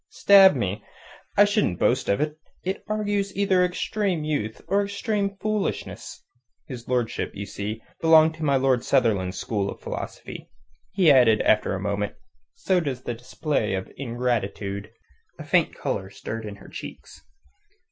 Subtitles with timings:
[0.09, 0.83] Stab me!
[1.37, 2.39] I shouldn't boast of it.
[2.63, 6.23] It argues either extreme youth or extreme foolishness."
[6.65, 10.49] His lordship, you see, belonged to my Lord Sunderland's school of philosophy.
[10.91, 12.15] He added after a moment:
[12.55, 14.89] "So does the display of ingratitude."
[15.37, 17.21] A faint colour stirred in her cheeks.